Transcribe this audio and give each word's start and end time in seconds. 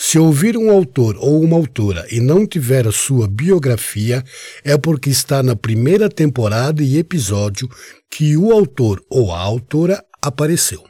se 0.00 0.16
ouvir 0.16 0.56
um 0.56 0.70
autor 0.70 1.16
ou 1.18 1.42
uma 1.42 1.56
autora 1.56 2.06
e 2.08 2.20
não 2.20 2.46
tiver 2.46 2.86
a 2.86 2.92
sua 2.92 3.26
biografia, 3.26 4.24
é 4.62 4.78
porque 4.78 5.10
está 5.10 5.42
na 5.42 5.56
primeira 5.56 6.08
temporada 6.08 6.84
e 6.84 6.96
episódio 6.96 7.68
que 8.08 8.36
o 8.36 8.52
autor 8.52 9.04
ou 9.10 9.32
a 9.32 9.40
autora 9.40 10.00
apareceu. 10.22 10.88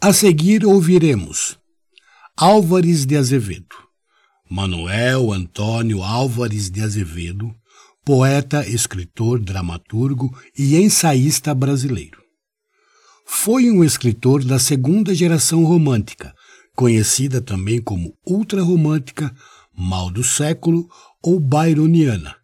A 0.00 0.12
seguir 0.12 0.66
ouviremos 0.66 1.56
Álvares 2.36 3.06
de 3.06 3.16
Azevedo, 3.16 3.76
Manuel 4.50 5.32
Antônio 5.32 6.02
Álvares 6.02 6.68
de 6.68 6.82
Azevedo, 6.82 7.54
poeta, 8.04 8.66
escritor, 8.66 9.38
dramaturgo 9.38 10.36
e 10.58 10.76
ensaísta 10.76 11.54
brasileiro. 11.54 12.18
Foi 13.24 13.70
um 13.70 13.84
escritor 13.84 14.42
da 14.42 14.58
segunda 14.58 15.14
geração 15.14 15.62
romântica, 15.64 16.34
conhecida 16.78 17.40
também 17.40 17.82
como 17.82 18.16
ultrarromântica, 18.24 19.34
mal 19.76 20.12
do 20.12 20.22
século 20.22 20.88
ou 21.20 21.40
byroniana, 21.40 22.36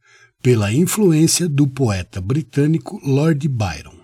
pela 0.42 0.72
influência 0.72 1.48
do 1.48 1.68
poeta 1.68 2.20
britânico 2.20 3.00
Lord 3.04 3.46
Byron. 3.46 3.96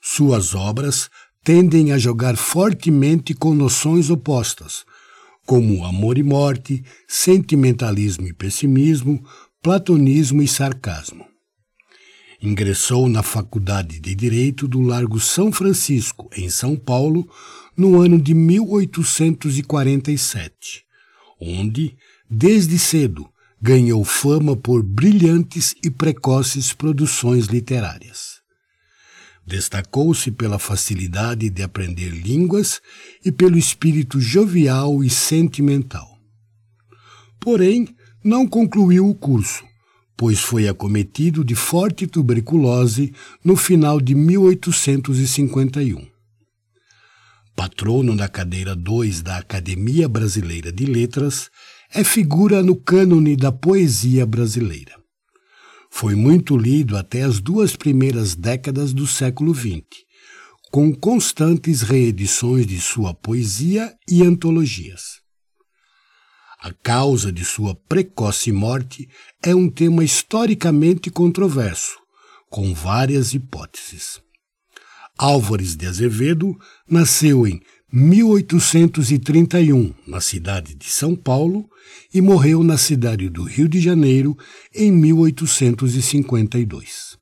Suas 0.00 0.54
obras 0.54 1.10
tendem 1.42 1.90
a 1.90 1.98
jogar 1.98 2.36
fortemente 2.36 3.34
com 3.34 3.52
noções 3.52 4.08
opostas, 4.08 4.84
como 5.44 5.84
amor 5.84 6.16
e 6.16 6.22
morte, 6.22 6.84
sentimentalismo 7.08 8.28
e 8.28 8.32
pessimismo, 8.32 9.20
platonismo 9.60 10.42
e 10.42 10.46
sarcasmo. 10.46 11.26
Ingressou 12.40 13.08
na 13.08 13.24
Faculdade 13.24 13.98
de 13.98 14.14
Direito 14.14 14.68
do 14.68 14.80
Largo 14.80 15.18
São 15.18 15.50
Francisco, 15.50 16.30
em 16.36 16.48
São 16.48 16.76
Paulo, 16.76 17.28
no 17.78 17.98
ano 18.00 18.20
de 18.20 18.34
1847, 18.34 20.82
onde, 21.40 21.96
desde 22.28 22.76
cedo, 22.78 23.26
ganhou 23.62 24.04
fama 24.04 24.56
por 24.56 24.82
brilhantes 24.82 25.76
e 25.84 25.90
precoces 25.90 26.72
produções 26.72 27.46
literárias. 27.46 28.38
Destacou-se 29.46 30.32
pela 30.32 30.58
facilidade 30.58 31.48
de 31.48 31.62
aprender 31.62 32.10
línguas 32.10 32.82
e 33.24 33.30
pelo 33.30 33.56
espírito 33.56 34.20
jovial 34.20 35.04
e 35.04 35.08
sentimental. 35.08 36.18
Porém, 37.40 37.88
não 38.24 38.44
concluiu 38.46 39.08
o 39.08 39.14
curso 39.14 39.68
pois 40.18 40.40
foi 40.40 40.66
acometido 40.66 41.44
de 41.44 41.54
forte 41.54 42.04
tuberculose 42.04 43.14
no 43.44 43.54
final 43.54 44.00
de 44.00 44.16
1851. 44.16 46.17
Patrono 47.58 48.16
da 48.16 48.28
cadeira 48.28 48.76
2 48.76 49.20
da 49.20 49.38
Academia 49.38 50.08
Brasileira 50.08 50.70
de 50.70 50.86
Letras, 50.86 51.50
é 51.92 52.04
figura 52.04 52.62
no 52.62 52.76
cânone 52.76 53.34
da 53.34 53.50
poesia 53.50 54.24
brasileira. 54.24 54.94
Foi 55.90 56.14
muito 56.14 56.56
lido 56.56 56.96
até 56.96 57.22
as 57.22 57.40
duas 57.40 57.74
primeiras 57.74 58.36
décadas 58.36 58.92
do 58.92 59.08
século 59.08 59.52
XX, 59.52 59.82
com 60.70 60.94
constantes 60.94 61.82
reedições 61.82 62.64
de 62.64 62.80
sua 62.80 63.12
poesia 63.12 63.92
e 64.08 64.22
antologias. 64.22 65.18
A 66.60 66.72
causa 66.72 67.32
de 67.32 67.44
sua 67.44 67.74
precoce 67.74 68.52
morte 68.52 69.08
é 69.42 69.52
um 69.52 69.68
tema 69.68 70.04
historicamente 70.04 71.10
controverso, 71.10 71.98
com 72.48 72.72
várias 72.72 73.34
hipóteses. 73.34 74.27
Álvares 75.18 75.76
de 75.76 75.86
Azevedo 75.86 76.58
nasceu 76.88 77.46
em 77.46 77.60
1831 77.92 79.92
na 80.06 80.20
cidade 80.20 80.74
de 80.74 80.86
São 80.86 81.14
Paulo 81.16 81.68
e 82.14 82.20
morreu 82.20 82.62
na 82.62 82.78
cidade 82.78 83.28
do 83.28 83.42
Rio 83.42 83.68
de 83.68 83.80
Janeiro 83.80 84.38
em 84.72 84.92
1852. 84.92 87.18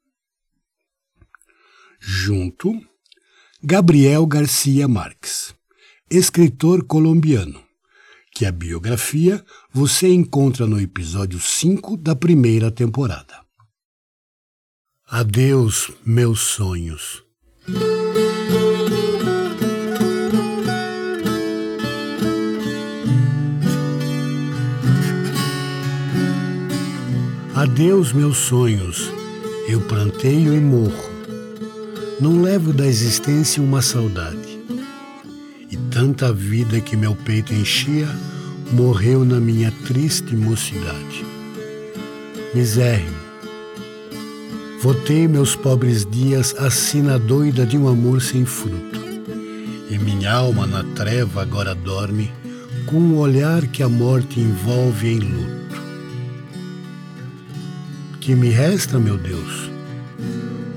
Junto, 1.99 2.79
Gabriel 3.63 4.27
Garcia 4.27 4.87
Marques, 4.87 5.55
escritor 6.11 6.85
colombiano 6.85 7.65
que 8.37 8.45
a 8.45 8.53
biografia 8.53 9.43
você 9.73 10.09
encontra 10.09 10.67
no 10.67 10.79
episódio 10.79 11.41
5 11.41 11.97
da 11.97 12.15
primeira 12.15 12.71
temporada. 12.71 13.41
Adeus, 15.09 15.91
meus 16.05 16.41
sonhos. 16.41 17.26
Adeus, 27.55 28.13
meus 28.13 28.37
sonhos. 28.37 29.11
Eu 29.69 29.81
planteio 29.81 30.55
e 30.55 30.61
morro. 30.61 31.11
Não 32.21 32.41
levo 32.41 32.73
da 32.73 32.87
existência 32.87 33.61
uma 33.61 33.83
saudade 33.83 34.61
e 35.69 35.77
tanta 35.91 36.33
vida 36.33 36.81
que 36.81 36.97
meu 36.97 37.17
peito 37.17 37.53
enchia 37.53 38.09
morreu 38.71 39.25
na 39.25 39.41
minha 39.41 39.73
triste 39.87 40.37
mocidade. 40.37 41.25
Misérrimo, 42.55 43.26
votei 44.81 45.27
meus 45.27 45.55
pobres 45.55 46.07
dias 46.07 46.55
assim 46.59 47.03
na 47.03 47.19
doida 47.19 47.67
de 47.67 47.77
um 47.77 47.89
amor 47.89 48.21
sem 48.21 48.45
fruto, 48.45 49.01
e 49.91 49.99
minha 49.99 50.33
alma 50.33 50.67
na 50.67 50.83
treva 50.95 51.43
agora 51.43 51.75
dorme 51.75 52.31
com 52.87 52.97
um 52.97 53.19
olhar 53.19 53.67
que 53.67 53.83
a 53.83 53.89
morte 53.89 54.39
envolve 54.39 55.09
em 55.09 55.19
luto. 55.19 55.83
Que 58.21 58.35
me 58.35 58.51
resta, 58.51 58.99
meu 58.99 59.17
Deus? 59.17 59.71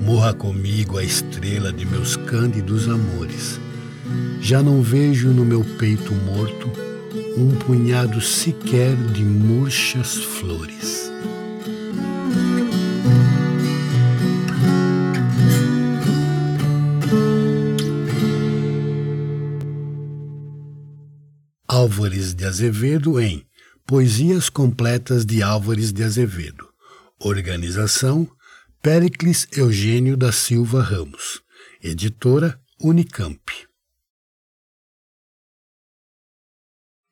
Morra 0.00 0.32
comigo 0.32 0.98
a 0.98 1.04
estrela 1.04 1.72
de 1.72 1.84
meus 1.84 2.16
cândidos 2.16 2.88
amores 2.88 3.60
já 4.40 4.62
não 4.62 4.82
vejo 4.82 5.28
no 5.28 5.44
meu 5.44 5.62
peito 5.78 6.14
morto 6.14 6.70
um 7.36 7.54
punhado 7.54 8.20
sequer 8.20 8.96
de 8.96 9.22
murchas 9.22 10.14
flores. 10.14 11.09
Álvares 21.80 22.34
de 22.34 22.44
Azevedo 22.44 23.18
em 23.18 23.42
Poesias 23.86 24.50
completas 24.50 25.24
de 25.24 25.42
Álvares 25.42 25.94
de 25.94 26.02
Azevedo. 26.02 26.68
Organização 27.18 28.30
Pericles 28.82 29.48
Eugênio 29.50 30.14
da 30.14 30.30
Silva 30.30 30.82
Ramos. 30.82 31.40
Editora 31.82 32.60
Unicamp. 32.78 33.40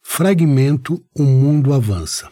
Fragmento 0.02 1.02
O 1.16 1.22
Mundo 1.22 1.72
Avança. 1.72 2.30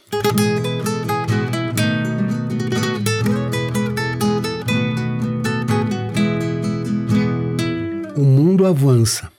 O 8.14 8.20
mundo 8.20 8.66
avança. 8.66 9.35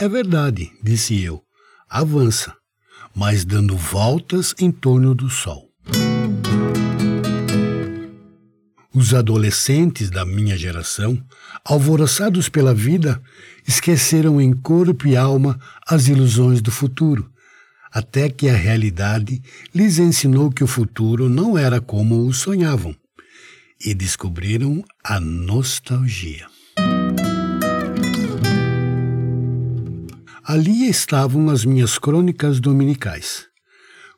É 0.00 0.08
verdade, 0.08 0.70
disse 0.80 1.20
eu, 1.20 1.42
avança, 1.90 2.54
mas 3.12 3.44
dando 3.44 3.76
voltas 3.76 4.54
em 4.56 4.70
torno 4.70 5.12
do 5.12 5.28
Sol. 5.28 5.68
Os 8.94 9.12
adolescentes 9.12 10.08
da 10.08 10.24
minha 10.24 10.56
geração, 10.56 11.20
alvoroçados 11.64 12.48
pela 12.48 12.72
vida, 12.72 13.20
esqueceram 13.66 14.40
em 14.40 14.52
corpo 14.52 15.08
e 15.08 15.16
alma 15.16 15.58
as 15.84 16.06
ilusões 16.06 16.62
do 16.62 16.70
futuro, 16.70 17.28
até 17.90 18.28
que 18.28 18.48
a 18.48 18.54
realidade 18.54 19.42
lhes 19.74 19.98
ensinou 19.98 20.48
que 20.48 20.62
o 20.62 20.68
futuro 20.68 21.28
não 21.28 21.58
era 21.58 21.80
como 21.80 22.24
o 22.24 22.32
sonhavam, 22.32 22.94
e 23.84 23.94
descobriram 23.94 24.84
a 25.02 25.18
nostalgia. 25.18 26.46
Ali 30.48 30.88
estavam 30.88 31.50
as 31.50 31.62
minhas 31.62 31.98
crônicas 31.98 32.58
dominicais, 32.58 33.44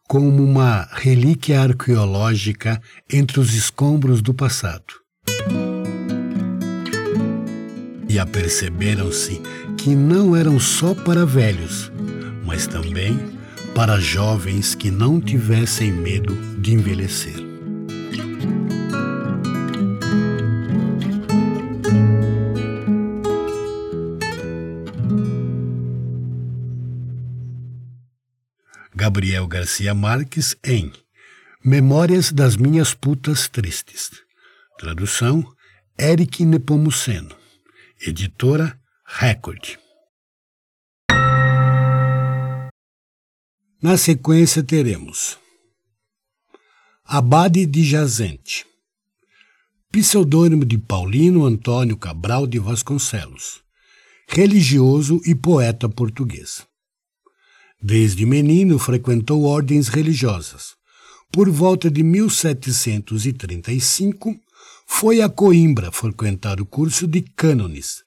como 0.06 0.44
uma 0.44 0.88
relíquia 0.92 1.60
arqueológica 1.60 2.80
entre 3.12 3.40
os 3.40 3.52
escombros 3.52 4.22
do 4.22 4.32
passado. 4.32 4.94
E 8.08 8.16
aperceberam-se 8.16 9.42
que 9.76 9.92
não 9.96 10.36
eram 10.36 10.60
só 10.60 10.94
para 10.94 11.26
velhos, 11.26 11.90
mas 12.46 12.64
também 12.68 13.18
para 13.74 13.98
jovens 13.98 14.76
que 14.76 14.88
não 14.88 15.20
tivessem 15.20 15.90
medo 15.90 16.36
de 16.60 16.74
envelhecer. 16.74 17.49
Gabriel 29.10 29.44
Garcia 29.48 29.92
Marques 29.92 30.54
em 30.64 30.92
Memórias 31.64 32.30
das 32.30 32.56
Minhas 32.56 32.94
Putas 32.94 33.48
Tristes. 33.48 34.12
Tradução 34.78 35.44
Eric 35.98 36.44
Nepomuceno. 36.44 37.34
Editora 38.00 38.78
Record. 39.04 39.78
Na 43.82 43.96
sequência 43.96 44.62
teremos 44.62 45.36
Abade 47.04 47.66
de 47.66 47.82
Jazente, 47.82 48.64
pseudônimo 49.90 50.64
de 50.64 50.78
Paulino 50.78 51.44
Antônio 51.44 51.96
Cabral 51.96 52.46
de 52.46 52.60
Vasconcelos, 52.60 53.60
religioso 54.28 55.20
e 55.26 55.34
poeta 55.34 55.88
português. 55.88 56.69
Desde 57.82 58.26
menino 58.26 58.78
frequentou 58.78 59.44
ordens 59.44 59.88
religiosas. 59.88 60.74
Por 61.32 61.48
volta 61.48 61.90
de 61.90 62.02
1735, 62.02 64.38
foi 64.86 65.22
a 65.22 65.30
Coimbra 65.30 65.90
frequentar 65.90 66.60
o 66.60 66.66
curso 66.66 67.06
de 67.06 67.22
cânones, 67.22 68.02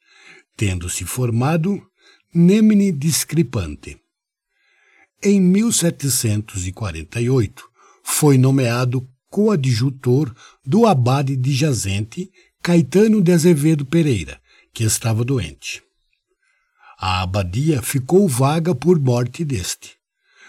tendo 0.55 0.87
se 0.89 1.05
formado 1.05 1.81
nemine 2.33 2.91
discrepante. 2.91 3.97
Em 5.23 5.41
1748, 5.41 7.63
foi 8.03 8.37
nomeado 8.37 9.09
coadjutor 9.29 10.35
do 10.63 10.85
abade 10.85 11.35
de 11.35 11.51
Jazente, 11.53 12.31
Caetano 12.61 13.19
de 13.21 13.31
Azevedo 13.31 13.85
Pereira, 13.85 14.39
que 14.73 14.83
estava 14.83 15.23
doente. 15.23 15.81
A 17.05 17.23
abadia 17.23 17.81
ficou 17.81 18.29
vaga 18.29 18.73
por 18.73 18.97
morte 18.97 19.43
deste, 19.43 19.97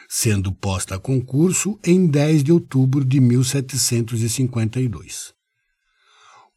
sendo 0.09 0.53
posta 0.53 0.95
a 0.95 1.01
concurso 1.01 1.77
em 1.85 2.07
10 2.07 2.45
de 2.45 2.53
outubro 2.53 3.05
de 3.05 3.19
1752. 3.19 5.35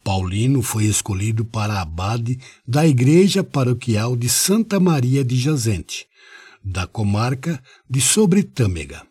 Paulino 0.04 0.62
foi 0.62 0.84
escolhido 0.84 1.44
para 1.44 1.82
abade 1.82 2.38
da 2.64 2.86
Igreja 2.86 3.44
Paroquial 3.44 4.16
de 4.16 4.30
Santa 4.30 4.80
Maria 4.80 5.24
de 5.24 5.36
Jazente, 5.36 6.06
da 6.64 6.86
comarca 6.86 7.60
de 7.90 8.00
Sobretâmega. 8.00 9.02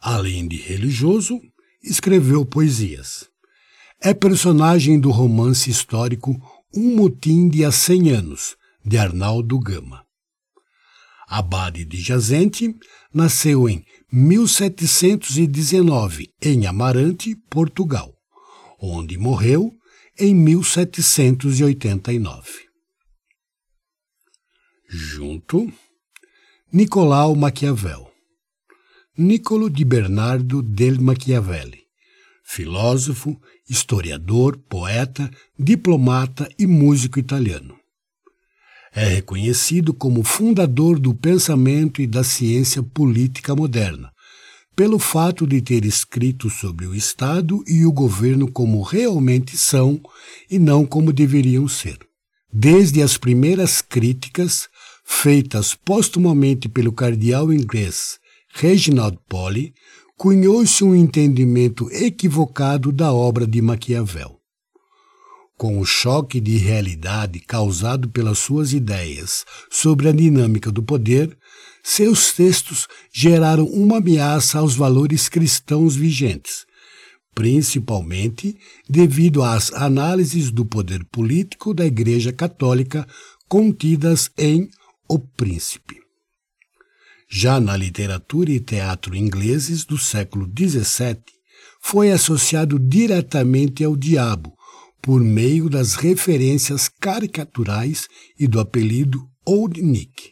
Além 0.00 0.46
de 0.46 0.58
religioso, 0.58 1.40
escreveu 1.82 2.46
poesias. 2.46 3.28
É 4.00 4.14
personagem 4.14 5.00
do 5.00 5.10
romance 5.10 5.68
histórico 5.68 6.40
Um 6.72 6.94
Motim 6.94 7.48
de 7.48 7.64
Há 7.64 7.72
Cem 7.72 8.10
Anos, 8.10 8.56
de 8.84 8.98
Arnaldo 8.98 9.58
Gama. 9.58 10.04
Abade 11.26 11.84
de 11.84 12.00
Jazente 12.00 12.72
nasceu 13.12 13.68
em 13.68 13.84
1719 14.12 16.30
em 16.42 16.66
Amarante, 16.66 17.34
Portugal, 17.48 18.14
onde 18.78 19.16
morreu 19.16 19.72
em 20.18 20.34
1789. 20.34 22.68
Junto, 24.88 25.72
Nicolau 26.70 27.34
Maquiavel. 27.34 28.10
Niccolo 29.16 29.70
di 29.70 29.84
Bernardo 29.84 30.62
del 30.62 31.00
Machiavelli, 31.00 31.82
filósofo, 32.44 33.40
historiador, 33.68 34.58
poeta, 34.68 35.30
diplomata 35.58 36.48
e 36.58 36.66
músico 36.66 37.18
italiano. 37.18 37.81
É 38.94 39.06
reconhecido 39.06 39.94
como 39.94 40.22
fundador 40.22 40.98
do 40.98 41.14
pensamento 41.14 42.02
e 42.02 42.06
da 42.06 42.22
ciência 42.22 42.82
política 42.82 43.56
moderna, 43.56 44.12
pelo 44.76 44.98
fato 44.98 45.46
de 45.46 45.62
ter 45.62 45.86
escrito 45.86 46.50
sobre 46.50 46.86
o 46.86 46.94
Estado 46.94 47.64
e 47.66 47.86
o 47.86 47.92
governo 47.92 48.50
como 48.50 48.82
realmente 48.82 49.56
são 49.56 49.98
e 50.50 50.58
não 50.58 50.84
como 50.84 51.10
deveriam 51.10 51.66
ser. 51.66 51.98
Desde 52.52 53.00
as 53.00 53.16
primeiras 53.16 53.80
críticas, 53.80 54.68
feitas 55.06 55.74
postumamente 55.74 56.68
pelo 56.68 56.92
cardeal 56.92 57.50
inglês 57.50 58.18
Reginald 58.54 59.18
Polly, 59.26 59.72
cunhou-se 60.18 60.84
um 60.84 60.94
entendimento 60.94 61.90
equivocado 61.90 62.92
da 62.92 63.10
obra 63.10 63.46
de 63.46 63.62
Maquiavel 63.62 64.41
com 65.56 65.78
o 65.78 65.84
choque 65.84 66.40
de 66.40 66.56
realidade 66.56 67.40
causado 67.40 68.08
pelas 68.08 68.38
suas 68.38 68.72
ideias 68.72 69.44
sobre 69.70 70.08
a 70.08 70.12
dinâmica 70.12 70.70
do 70.70 70.82
poder, 70.82 71.36
seus 71.82 72.32
textos 72.32 72.86
geraram 73.12 73.66
uma 73.66 73.98
ameaça 73.98 74.58
aos 74.58 74.74
valores 74.74 75.28
cristãos 75.28 75.96
vigentes, 75.96 76.64
principalmente 77.34 78.56
devido 78.88 79.42
às 79.42 79.72
análises 79.72 80.50
do 80.50 80.64
poder 80.64 81.04
político 81.06 81.74
da 81.74 81.84
Igreja 81.84 82.32
Católica 82.32 83.06
contidas 83.48 84.30
em 84.38 84.68
O 85.08 85.18
Príncipe. 85.18 86.00
Já 87.28 87.58
na 87.58 87.76
literatura 87.76 88.50
e 88.50 88.60
teatro 88.60 89.16
ingleses 89.16 89.84
do 89.84 89.96
século 89.96 90.46
XVII, 90.46 91.16
foi 91.80 92.12
associado 92.12 92.78
diretamente 92.78 93.82
ao 93.82 93.96
diabo, 93.96 94.54
por 95.02 95.20
meio 95.20 95.68
das 95.68 95.94
referências 95.94 96.88
caricaturais 96.88 98.06
e 98.38 98.46
do 98.46 98.60
apelido 98.60 99.28
Old 99.44 99.82
Nick. 99.82 100.30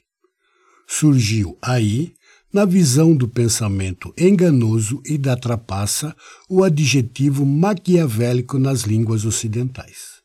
Surgiu 0.86 1.58
aí, 1.60 2.14
na 2.52 2.64
visão 2.64 3.14
do 3.14 3.28
pensamento 3.28 4.12
enganoso 4.16 5.02
e 5.04 5.18
da 5.18 5.36
trapaça, 5.36 6.14
o 6.48 6.64
adjetivo 6.64 7.44
maquiavélico 7.44 8.58
nas 8.58 8.82
línguas 8.82 9.24
ocidentais. 9.24 10.20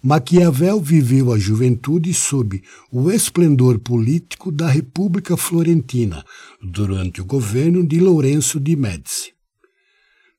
Maquiavel 0.00 0.80
viveu 0.80 1.32
a 1.32 1.38
juventude 1.38 2.14
sob 2.14 2.62
o 2.92 3.10
esplendor 3.10 3.80
político 3.80 4.52
da 4.52 4.68
República 4.68 5.36
Florentina 5.36 6.24
durante 6.62 7.20
o 7.20 7.24
governo 7.24 7.84
de 7.84 7.98
Lourenço 7.98 8.60
de 8.60 8.76
Médici. 8.76 9.32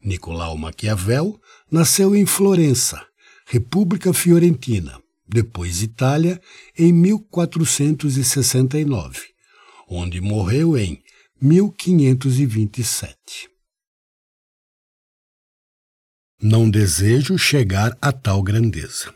Nicolau 0.01 0.57
Maquiavel 0.57 1.37
nasceu 1.69 2.15
em 2.15 2.25
Florença, 2.25 3.05
República 3.51 4.13
Fiorentina, 4.13 5.01
depois 5.27 5.81
Itália, 5.81 6.39
em 6.77 6.93
1469, 6.93 9.21
onde 9.87 10.21
morreu 10.21 10.77
em 10.77 11.01
1527. 11.41 13.49
Não 16.39 16.69
desejo 16.69 17.39
chegar 17.39 17.97
a 17.99 18.11
tal 18.11 18.43
grandeza. 18.43 19.11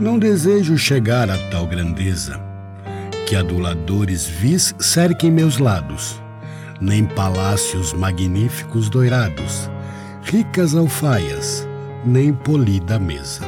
Não 0.00 0.20
desejo 0.20 0.78
chegar 0.78 1.28
a 1.28 1.50
tal 1.50 1.66
grandeza 1.66 2.48
que 3.30 3.36
aduladores 3.36 4.26
vis 4.26 4.74
cerquem 4.80 5.30
meus 5.30 5.58
lados, 5.58 6.20
nem 6.80 7.04
palácios 7.04 7.92
magníficos 7.92 8.90
doirados, 8.90 9.70
ricas 10.24 10.74
alfaias, 10.74 11.64
nem 12.04 12.32
polida 12.32 12.98
mesa. 12.98 13.42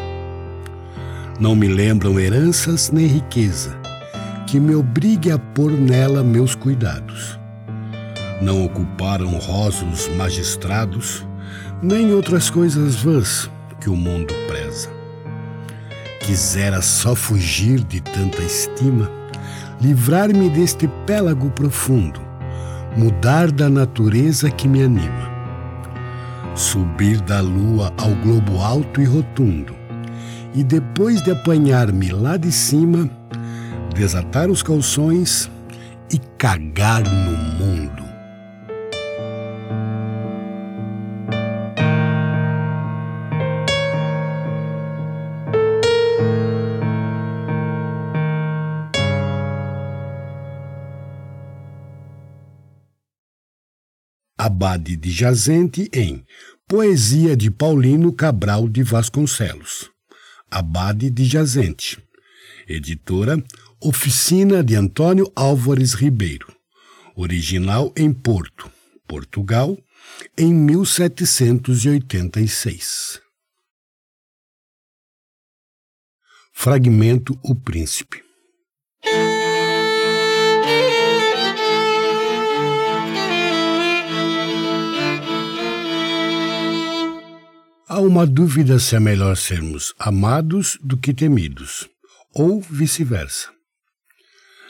Não 1.40 1.56
me 1.56 1.66
lembram 1.66 2.20
heranças 2.20 2.92
nem 2.92 3.08
riqueza, 3.08 3.76
que 4.46 4.60
me 4.60 4.72
obrigue 4.72 5.32
a 5.32 5.38
pôr 5.40 5.72
nela 5.72 6.22
meus 6.22 6.54
cuidados. 6.54 7.36
Não 8.40 8.64
ocuparam 8.64 9.36
rosos 9.36 10.06
magistrados, 10.16 11.26
nem 11.82 12.14
outras 12.14 12.48
coisas 12.48 13.02
vãs 13.02 13.50
que 13.80 13.90
o 13.90 13.96
mundo 13.96 14.32
preza. 14.46 14.88
Quisera 16.20 16.80
só 16.80 17.16
fugir 17.16 17.82
de 17.82 18.00
tanta 18.00 18.40
estima, 18.44 19.10
livrar-me 19.82 20.48
deste 20.48 20.86
pélago 21.04 21.50
profundo, 21.50 22.20
mudar 22.96 23.50
da 23.50 23.68
natureza 23.68 24.48
que 24.48 24.68
me 24.68 24.84
anima, 24.84 25.28
subir 26.54 27.20
da 27.22 27.40
lua 27.40 27.92
ao 27.98 28.14
globo 28.22 28.60
alto 28.60 29.02
e 29.02 29.04
rotundo, 29.04 29.74
e 30.54 30.62
depois 30.62 31.20
de 31.22 31.32
apanhar-me 31.32 32.10
lá 32.10 32.36
de 32.36 32.52
cima, 32.52 33.10
desatar 33.92 34.48
os 34.48 34.62
calções 34.62 35.50
e 36.12 36.18
cagar 36.38 37.02
no 37.02 37.36
mundo. 37.58 38.01
Abade 54.62 54.95
de 54.97 55.11
Jazente 55.11 55.90
em 55.92 56.25
Poesia 56.69 57.37
de 57.37 57.50
Paulino 57.50 58.12
Cabral 58.12 58.69
de 58.69 58.85
Vasconcelos. 58.85 59.90
Abade 60.49 61.11
de 61.11 61.25
Jazente. 61.25 62.00
Editora 62.69 63.42
Oficina 63.81 64.62
de 64.62 64.76
Antônio 64.76 65.28
Álvares 65.35 65.95
Ribeiro. 65.95 66.47
Original 67.16 67.92
em 67.97 68.12
Porto, 68.12 68.71
Portugal, 69.09 69.76
em 70.38 70.54
1786. 70.54 73.21
Fragmento 76.52 77.37
O 77.42 77.57
Príncipe. 77.57 78.23
Há 87.94 88.00
uma 88.00 88.26
dúvida 88.26 88.78
se 88.78 88.96
é 88.96 88.99
melhor 88.99 89.37
sermos 89.37 89.92
amados 89.99 90.78
do 90.82 90.96
que 90.96 91.12
temidos, 91.12 91.90
ou 92.32 92.58
vice-versa. 92.62 93.50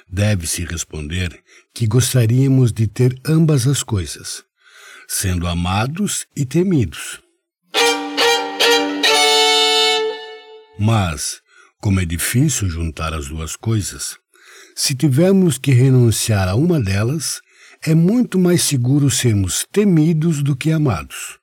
Deve-se 0.08 0.64
responder 0.64 1.40
que 1.72 1.86
gostaríamos 1.86 2.72
de 2.72 2.88
ter 2.88 3.16
ambas 3.24 3.68
as 3.68 3.84
coisas, 3.84 4.42
sendo 5.06 5.46
amados 5.46 6.26
e 6.34 6.44
temidos. 6.44 7.20
Mas, 10.76 11.40
como 11.80 12.00
é 12.00 12.04
difícil 12.04 12.68
juntar 12.68 13.14
as 13.14 13.28
duas 13.28 13.54
coisas, 13.54 14.16
se 14.74 14.96
tivermos 14.96 15.58
que 15.58 15.70
renunciar 15.70 16.48
a 16.48 16.56
uma 16.56 16.80
delas, 16.80 17.40
é 17.86 17.94
muito 17.94 18.36
mais 18.36 18.62
seguro 18.64 19.08
sermos 19.08 19.64
temidos 19.70 20.42
do 20.42 20.56
que 20.56 20.72
amados 20.72 21.40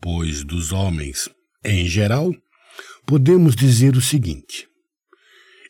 pois 0.00 0.44
dos 0.44 0.72
homens, 0.72 1.28
em 1.64 1.86
geral, 1.86 2.34
podemos 3.06 3.54
dizer 3.54 3.96
o 3.96 4.00
seguinte: 4.00 4.68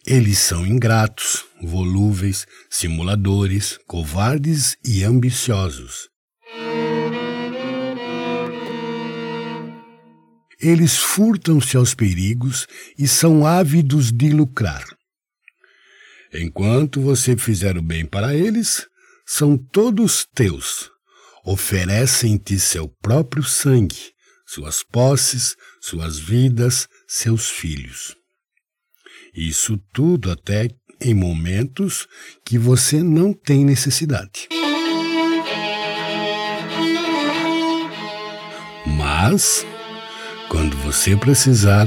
eles 0.07 0.39
são 0.39 0.65
ingratos, 0.65 1.45
volúveis, 1.61 2.47
simuladores, 2.71 3.77
covardes 3.89 4.77
e 4.85 5.03
ambiciosos. 5.03 6.09
Eles 10.61 10.97
furtam-se 10.97 11.77
aos 11.77 11.93
perigos 11.93 12.69
e 12.97 13.09
são 13.09 13.45
ávidos 13.45 14.13
de 14.13 14.31
lucrar. 14.31 14.87
Enquanto 16.33 17.01
você 17.01 17.37
fizer 17.37 17.77
o 17.77 17.83
bem 17.83 18.07
para 18.07 18.33
eles, 18.33 18.87
são 19.27 19.59
todos 19.59 20.25
teus. 20.35 20.89
Oferecem-te 21.45 22.61
seu 22.61 22.89
próprio 23.03 23.43
sangue 23.43 24.16
suas 24.47 24.83
posses, 24.83 25.57
suas 25.81 26.19
vidas, 26.19 26.89
seus 27.07 27.51
filhos. 27.51 28.17
Isso 29.35 29.77
tudo 29.93 30.31
até 30.31 30.69
em 31.01 31.13
momentos 31.13 32.07
que 32.45 32.57
você 32.57 33.03
não 33.03 33.33
tem 33.33 33.65
necessidade. 33.65 34.49
Mas, 38.87 39.67
quando 40.49 40.77
você 40.79 41.17
precisar, 41.17 41.87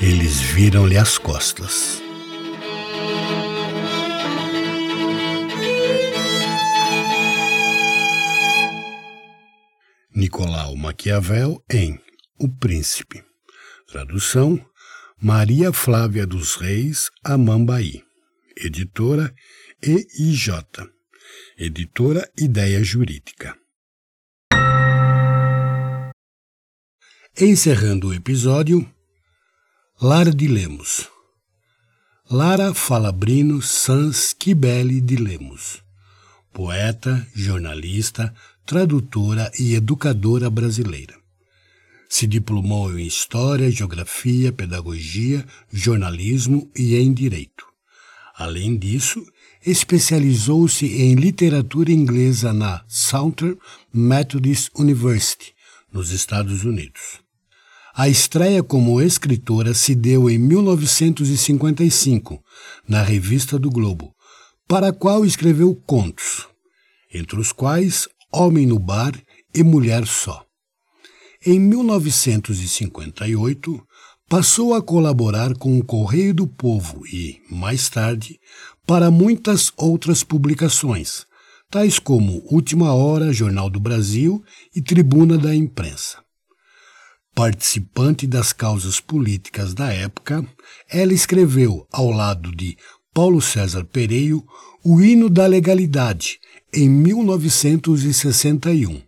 eles 0.00 0.40
viram-lhe 0.40 0.96
as 0.96 1.16
costas. 1.16 2.01
Nicolau 10.32 10.74
Maquiavel 10.76 11.62
em 11.70 12.00
O 12.38 12.48
Príncipe. 12.48 13.22
Tradução 13.86 14.58
Maria 15.20 15.74
Flávia 15.74 16.26
dos 16.26 16.54
Reis 16.54 17.10
Amambaí. 17.22 18.02
Editora 18.56 19.34
EIJ. 19.82 20.48
Editora 21.58 22.26
Ideia 22.38 22.82
Jurídica. 22.82 23.54
Encerrando 27.38 28.08
o 28.08 28.14
episódio, 28.14 28.90
Lara 30.00 30.30
de 30.30 30.48
Lemos. 30.48 31.10
Lara 32.30 32.72
Falabrino 32.72 33.60
Sans 33.60 34.32
Quibele 34.32 35.02
de 35.02 35.16
Lemos. 35.16 35.82
Poeta, 36.54 37.26
jornalista, 37.34 38.34
tradutora 38.64 39.50
e 39.58 39.74
educadora 39.74 40.48
brasileira. 40.48 41.14
Se 42.08 42.26
diplomou 42.26 42.98
em 42.98 43.06
História, 43.06 43.70
Geografia, 43.70 44.52
Pedagogia, 44.52 45.44
Jornalismo 45.72 46.70
e 46.76 46.96
em 46.96 47.12
Direito. 47.12 47.66
Além 48.34 48.76
disso, 48.76 49.24
especializou-se 49.64 50.84
em 50.86 51.14
literatura 51.14 51.92
inglesa 51.92 52.52
na 52.52 52.82
Southern 52.88 53.56
Methodist 53.92 54.70
University, 54.76 55.54
nos 55.92 56.10
Estados 56.10 56.64
Unidos. 56.64 57.20
A 57.94 58.08
estreia 58.08 58.62
como 58.62 59.02
escritora 59.02 59.74
se 59.74 59.94
deu 59.94 60.30
em 60.30 60.38
1955, 60.38 62.42
na 62.88 63.02
Revista 63.02 63.58
do 63.58 63.70
Globo, 63.70 64.14
para 64.66 64.88
a 64.88 64.92
qual 64.92 65.26
escreveu 65.26 65.74
contos, 65.74 66.48
entre 67.12 67.38
os 67.38 67.52
quais 67.52 68.08
Homem 68.34 68.66
no 68.66 68.78
Bar 68.78 69.12
e 69.54 69.62
Mulher 69.62 70.06
Só. 70.06 70.46
Em 71.44 71.60
1958, 71.60 73.86
passou 74.26 74.72
a 74.72 74.80
colaborar 74.80 75.54
com 75.54 75.78
o 75.78 75.84
Correio 75.84 76.32
do 76.32 76.46
Povo 76.46 77.06
e, 77.06 77.42
mais 77.50 77.90
tarde, 77.90 78.40
para 78.86 79.10
muitas 79.10 79.70
outras 79.76 80.24
publicações, 80.24 81.26
tais 81.70 81.98
como 81.98 82.42
Última 82.50 82.94
Hora, 82.94 83.34
Jornal 83.34 83.68
do 83.68 83.78
Brasil 83.78 84.42
e 84.74 84.80
Tribuna 84.80 85.36
da 85.36 85.54
Imprensa. 85.54 86.24
Participante 87.34 88.26
das 88.26 88.54
causas 88.54 88.98
políticas 88.98 89.74
da 89.74 89.92
época, 89.92 90.42
ela 90.88 91.12
escreveu, 91.12 91.86
ao 91.92 92.10
lado 92.10 92.50
de 92.56 92.78
Paulo 93.12 93.42
César 93.42 93.84
Pereio, 93.84 94.42
o 94.82 95.02
Hino 95.02 95.28
da 95.28 95.46
Legalidade, 95.46 96.40
em 96.74 96.88
1961, 96.88 99.02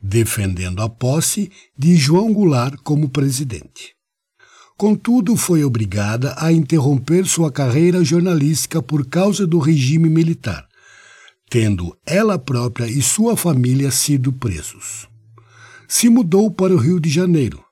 defendendo 0.00 0.80
a 0.80 0.88
posse 0.88 1.50
de 1.76 1.96
João 1.96 2.32
Goulart 2.32 2.76
como 2.82 3.08
presidente. 3.08 3.94
Contudo, 4.76 5.36
foi 5.36 5.62
obrigada 5.62 6.34
a 6.38 6.52
interromper 6.52 7.26
sua 7.26 7.52
carreira 7.52 8.02
jornalística 8.02 8.80
por 8.80 9.06
causa 9.06 9.46
do 9.46 9.58
regime 9.58 10.08
militar, 10.08 10.66
tendo 11.50 11.94
ela 12.06 12.38
própria 12.38 12.86
e 12.86 13.02
sua 13.02 13.36
família 13.36 13.90
sido 13.90 14.32
presos. 14.32 15.06
Se 15.86 16.08
mudou 16.08 16.50
para 16.50 16.72
o 16.72 16.78
Rio 16.78 17.00
de 17.00 17.10
Janeiro. 17.10 17.62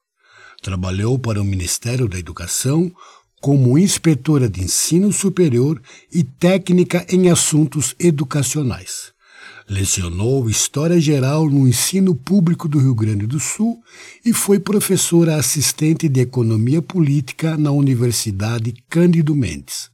Trabalhou 0.61 1.19
para 1.19 1.41
o 1.41 1.45
Ministério 1.45 2.09
da 2.09 2.19
Educação 2.19 2.93
como 3.41 3.79
inspetora 3.79 4.49
de 4.49 4.63
ensino 4.63 5.13
superior 5.13 5.81
e 6.13 6.25
técnica 6.25 7.07
em 7.09 7.31
assuntos 7.31 7.95
educacionais. 7.99 9.13
Lecionou 9.69 10.49
História 10.49 10.99
Geral 10.99 11.51
no 11.51 11.69
ensino 11.69 12.15
público 12.15 12.67
do 12.67 12.79
Rio 12.79 12.95
Grande 12.95 13.27
do 13.27 13.39
Sul 13.39 13.83
e 14.25 14.33
foi 14.33 14.59
professora 14.59 15.37
assistente 15.37 16.09
de 16.09 16.21
Economia 16.21 16.81
Política 16.81 17.55
na 17.55 17.71
Universidade 17.71 18.73
Cândido 18.89 19.37
Mendes. 19.37 19.91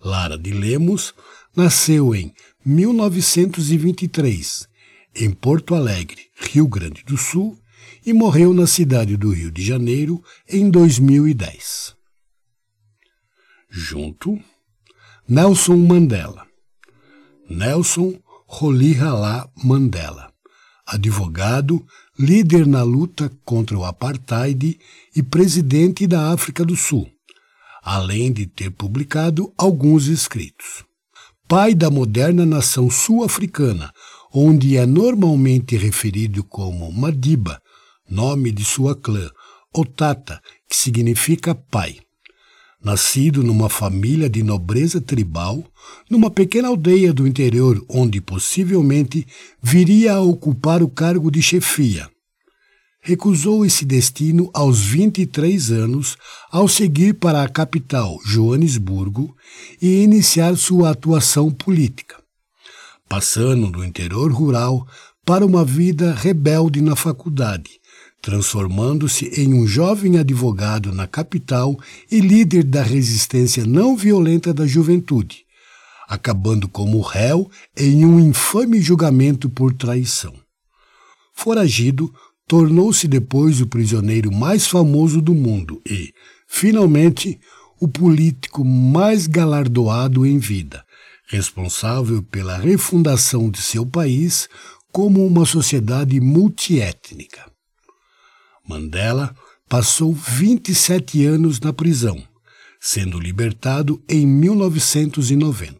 Lara 0.00 0.36
de 0.36 0.50
Lemos 0.50 1.14
nasceu 1.54 2.12
em 2.12 2.34
1923, 2.64 4.68
em 5.14 5.30
Porto 5.30 5.76
Alegre, 5.76 6.22
Rio 6.36 6.66
Grande 6.66 7.04
do 7.04 7.16
Sul, 7.16 7.56
e 8.04 8.12
morreu 8.12 8.52
na 8.52 8.66
cidade 8.66 9.16
do 9.16 9.30
Rio 9.30 9.52
de 9.52 9.64
Janeiro 9.64 10.20
em 10.48 10.68
2010. 10.68 11.94
Junto, 13.70 14.36
Nelson 15.28 15.76
Mandela. 15.76 16.44
Nelson 17.48 18.18
Rolihlahla 18.48 19.50
Mandela, 19.56 20.32
advogado, 20.86 21.84
líder 22.16 22.64
na 22.64 22.84
luta 22.84 23.30
contra 23.44 23.76
o 23.76 23.84
apartheid 23.84 24.78
e 25.14 25.22
presidente 25.22 26.06
da 26.06 26.32
África 26.32 26.64
do 26.64 26.76
Sul, 26.76 27.10
além 27.82 28.32
de 28.32 28.46
ter 28.46 28.70
publicado 28.70 29.52
alguns 29.58 30.06
escritos. 30.06 30.84
Pai 31.48 31.74
da 31.74 31.90
moderna 31.90 32.46
nação 32.46 32.88
sul-africana, 32.88 33.92
onde 34.32 34.76
é 34.76 34.86
normalmente 34.86 35.76
referido 35.76 36.44
como 36.44 36.92
Madiba, 36.92 37.60
nome 38.08 38.52
de 38.52 38.64
sua 38.64 38.94
clã, 38.94 39.28
Otata, 39.74 40.40
que 40.68 40.76
significa 40.76 41.52
pai 41.52 41.98
nascido 42.86 43.42
numa 43.42 43.68
família 43.68 44.30
de 44.30 44.44
nobreza 44.44 45.00
tribal, 45.00 45.64
numa 46.08 46.30
pequena 46.30 46.68
aldeia 46.68 47.12
do 47.12 47.26
interior 47.26 47.84
onde 47.88 48.20
possivelmente 48.20 49.26
viria 49.60 50.12
a 50.12 50.20
ocupar 50.20 50.84
o 50.84 50.88
cargo 50.88 51.28
de 51.28 51.42
chefia. 51.42 52.08
Recusou 53.02 53.66
esse 53.66 53.84
destino 53.84 54.48
aos 54.54 54.82
23 54.82 55.72
anos 55.72 56.16
ao 56.48 56.68
seguir 56.68 57.14
para 57.14 57.42
a 57.42 57.48
capital, 57.48 58.20
Joanesburgo, 58.24 59.34
e 59.82 60.04
iniciar 60.04 60.56
sua 60.56 60.90
atuação 60.90 61.50
política. 61.50 62.14
Passando 63.08 63.68
do 63.68 63.84
interior 63.84 64.30
rural 64.30 64.86
para 65.24 65.44
uma 65.44 65.64
vida 65.64 66.14
rebelde 66.14 66.80
na 66.80 66.94
faculdade, 66.94 67.80
transformando-se 68.20 69.26
em 69.40 69.54
um 69.54 69.66
jovem 69.66 70.18
advogado 70.18 70.92
na 70.92 71.06
capital 71.06 71.78
e 72.10 72.20
líder 72.20 72.64
da 72.64 72.82
resistência 72.82 73.64
não 73.64 73.96
violenta 73.96 74.52
da 74.52 74.66
juventude, 74.66 75.44
acabando 76.08 76.68
como 76.68 77.00
réu 77.00 77.50
em 77.76 78.04
um 78.04 78.18
infame 78.18 78.80
julgamento 78.80 79.48
por 79.48 79.72
traição. 79.72 80.34
Foragido, 81.34 82.12
tornou-se 82.48 83.06
depois 83.08 83.60
o 83.60 83.66
prisioneiro 83.66 84.32
mais 84.32 84.66
famoso 84.66 85.20
do 85.20 85.34
mundo 85.34 85.80
e, 85.88 86.12
finalmente, 86.48 87.38
o 87.80 87.86
político 87.86 88.64
mais 88.64 89.26
galardoado 89.26 90.24
em 90.24 90.38
vida, 90.38 90.84
responsável 91.28 92.22
pela 92.22 92.56
refundação 92.56 93.50
de 93.50 93.60
seu 93.60 93.84
país 93.84 94.48
como 94.92 95.26
uma 95.26 95.44
sociedade 95.44 96.20
multiétnica. 96.20 97.55
Mandela 98.68 99.34
passou 99.68 100.12
27 100.12 101.24
anos 101.24 101.60
na 101.60 101.72
prisão, 101.72 102.20
sendo 102.80 103.20
libertado 103.20 104.02
em 104.08 104.26
1990. 104.26 105.76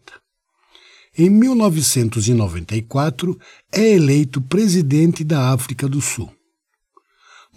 Em 1.17 1.29
1994, 1.29 3.37
é 3.73 3.93
eleito 3.93 4.39
presidente 4.39 5.23
da 5.23 5.51
África 5.51 5.87
do 5.87 5.99
Sul. 5.99 6.31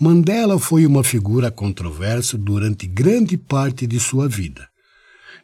Mandela 0.00 0.58
foi 0.58 0.86
uma 0.86 1.04
figura 1.04 1.50
controversa 1.50 2.38
durante 2.38 2.86
grande 2.86 3.36
parte 3.36 3.86
de 3.86 4.00
sua 4.00 4.26
vida. 4.26 4.66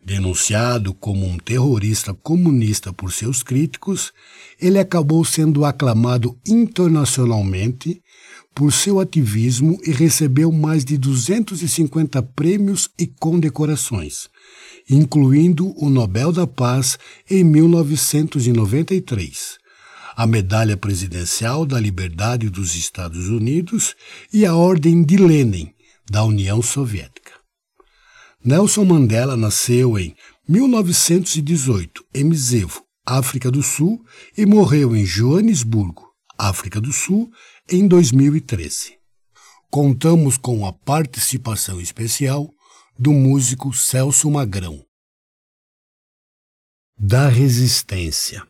Denunciado 0.03 0.95
como 0.95 1.27
um 1.27 1.37
terrorista 1.37 2.15
comunista 2.15 2.93
por 2.93 3.13
seus 3.13 3.43
críticos, 3.43 4.13
ele 4.61 4.79
acabou 4.79 5.25
sendo 5.25 5.65
aclamado 5.65 6.39
internacionalmente 6.47 8.01
por 8.57 8.73
seu 8.73 8.99
ativismo 8.99 9.79
e 9.85 9.93
recebeu 9.93 10.51
mais 10.51 10.83
de 10.83 10.97
250 10.97 12.23
prêmios 12.23 12.89
e 12.99 13.07
condecorações, 13.07 14.31
incluindo 14.89 15.75
o 15.77 15.91
Nobel 15.91 16.33
da 16.33 16.47
Paz 16.47 16.99
em 17.31 17.45
1993, 17.45 19.59
a 20.17 20.27
Medalha 20.27 20.75
Presidencial 20.75 21.67
da 21.67 21.79
Liberdade 21.79 22.49
dos 22.49 22.75
Estados 22.75 23.29
Unidos 23.29 23.95
e 24.33 24.47
a 24.47 24.55
Ordem 24.55 25.03
de 25.03 25.19
Lenin 25.19 25.71
da 26.11 26.25
União 26.25 26.63
Soviética. 26.63 27.33
Nelson 28.43 28.87
Mandela 28.87 29.37
nasceu 29.37 29.99
em 29.99 30.17
1918 30.49 32.03
em 32.15 32.25
Misevo, 32.25 32.83
África 33.05 33.51
do 33.51 33.63
Sul, 33.63 34.03
e 34.35 34.47
morreu 34.47 34.97
em 34.97 35.05
Joanesburgo, 35.05 36.07
África 36.39 36.81
do 36.81 36.93
Sul, 36.93 37.31
em 37.69 37.87
2013. 37.89 38.97
Contamos 39.69 40.37
com 40.37 40.65
a 40.65 40.73
participação 40.73 41.81
especial 41.81 42.49
do 42.97 43.13
músico 43.13 43.73
Celso 43.73 44.31
Magrão. 44.31 44.85
Da 46.97 47.29
Resistência. 47.29 48.47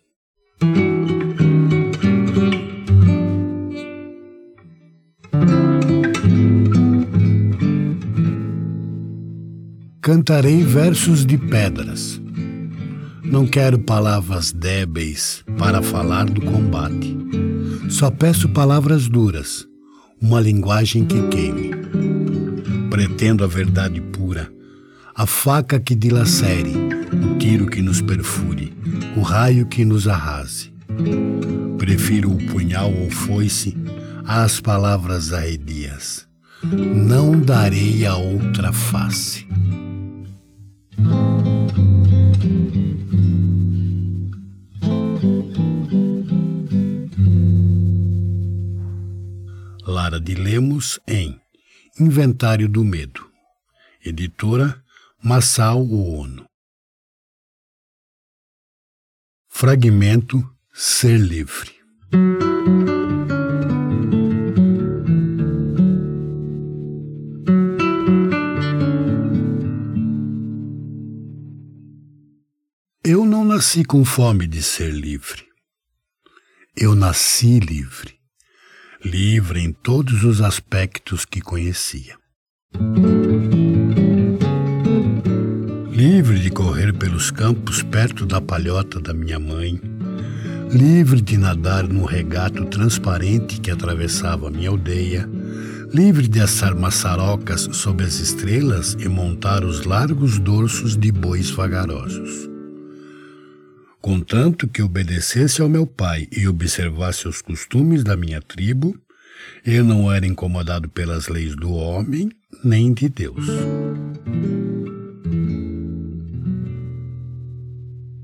Cantarei 10.03 10.63
versos 10.63 11.27
de 11.27 11.37
pedras. 11.39 12.21
Não 13.25 13.47
quero 13.47 13.79
palavras 13.79 14.53
débeis 14.53 15.43
para 15.59 15.83
falar 15.83 16.27
do 16.27 16.41
combate 16.43 17.17
só 17.89 18.11
peço 18.11 18.49
palavras 18.49 19.09
duras, 19.09 19.67
uma 20.21 20.41
linguagem 20.41 21.05
que 21.05 21.23
queime. 21.29 21.71
Pretendo 22.91 23.45
a 23.45 23.47
verdade 23.47 24.01
pura, 24.01 24.51
a 25.15 25.27
faca 25.27 25.79
que 25.79 25.95
dilacere, 25.95 26.73
o 27.13 27.39
tiro 27.39 27.67
que 27.67 27.81
nos 27.81 28.01
perfure, 28.01 28.73
o 29.17 29.21
raio 29.21 29.67
que 29.67 29.85
nos 29.85 30.09
arrase. 30.09 30.73
Prefiro 31.79 32.33
o 32.33 32.47
punhal 32.47 32.93
ou 32.93 33.11
foice 33.11 33.77
às 34.25 34.61
palavras 34.61 35.33
arredias. 35.33 36.27
Não 36.63 37.39
darei 37.39 38.07
a 38.07 38.17
outra 38.17 38.73
face. 38.73 39.47
De 50.27 50.35
Lemos 50.35 50.99
em 51.07 51.41
Inventário 52.01 52.69
do 52.69 52.85
Medo. 52.85 53.31
Editora 54.05 54.85
Massal 55.23 55.89
Ono. 55.89 56.45
Fragmento 59.49 60.43
Ser 60.75 61.21
Livre. 61.21 61.71
Eu 73.05 73.25
não 73.25 73.45
nasci 73.45 73.85
com 73.85 74.05
fome 74.05 74.49
de 74.49 74.61
ser 74.61 74.91
livre. 74.93 75.47
Eu 76.77 76.97
nasci 76.97 77.61
livre 77.61 78.16
livre 79.07 79.61
em 79.61 79.71
todos 79.71 80.25
os 80.25 80.41
aspectos 80.41 81.25
que 81.25 81.41
conhecia. 81.41 82.17
Livre 85.93 86.41
de 86.41 86.51
correr 86.51 86.93
pelos 86.93 87.31
campos 87.31 87.85
perto 87.85 88.27
da 88.27 88.41
palhota 88.41 89.01
da 89.01 89.15
minha 89.15 89.39
mãe, 89.39 89.81
livre 90.73 91.21
de 91.21 91.39
nadar 91.39 91.87
no 91.87 92.05
regato 92.05 92.65
transparente 92.65 93.61
que 93.61 93.71
atravessava 93.71 94.51
minha 94.51 94.71
aldeia, 94.71 95.31
livre 95.95 96.27
de 96.27 96.41
assar 96.41 96.75
maçarocas 96.75 97.69
sob 97.73 98.03
as 98.03 98.19
estrelas 98.19 98.97
e 98.99 99.09
montar 99.09 99.65
os 99.65 99.85
largos 99.85 100.37
dorsos 100.41 100.97
de 100.97 101.13
bois 101.13 101.49
vagarosos. 101.49 102.56
Contanto 104.07 104.69
que 104.69 104.81
obedecesse 104.81 105.61
ao 105.61 105.69
meu 105.69 105.85
pai 105.85 106.29
e 106.31 106.47
observasse 106.47 107.27
os 107.27 107.43
costumes 107.43 108.05
da 108.05 108.17
minha 108.17 108.41
tribo, 108.41 108.97
eu 109.65 109.83
não 109.83 110.13
era 110.13 110.25
incomodado 110.25 110.89
pelas 110.89 111.27
leis 111.27 111.57
do 111.57 111.73
homem 111.73 112.31
nem 112.63 112.95
de 112.95 113.09
Deus. 113.09 113.45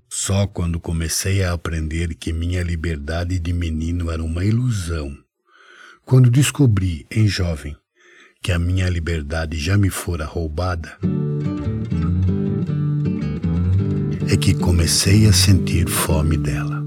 Só 0.08 0.46
quando 0.46 0.78
comecei 0.78 1.42
a 1.42 1.52
aprender 1.52 2.14
que 2.14 2.32
minha 2.32 2.62
liberdade 2.62 3.40
de 3.40 3.52
menino 3.52 4.08
era 4.08 4.22
uma 4.22 4.44
ilusão, 4.44 5.12
quando 6.04 6.30
descobri, 6.30 7.04
em 7.10 7.26
jovem, 7.26 7.76
que 8.40 8.52
a 8.52 8.58
minha 8.58 8.88
liberdade 8.88 9.58
já 9.58 9.76
me 9.76 9.90
fora 9.90 10.26
roubada, 10.26 10.96
é 14.32 14.36
que 14.38 14.54
comecei 14.54 15.26
a 15.26 15.32
sentir 15.32 15.86
fome 15.86 16.38
dela. 16.38 16.82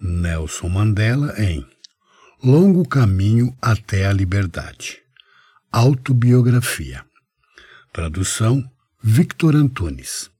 Nelson 0.00 0.68
Mandela 0.68 1.34
em 1.36 1.66
Longo 2.44 2.86
Caminho 2.86 3.52
até 3.60 4.06
a 4.06 4.12
Liberdade. 4.12 4.98
Autobiografia. 5.72 7.04
Tradução 7.92 8.62
Victor 9.02 9.56
Antunes. 9.56 10.30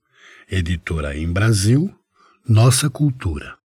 Editora 0.49 1.17
em 1.17 1.29
Brasil, 1.29 1.93
Nossa 2.47 2.89
Cultura. 2.89 3.60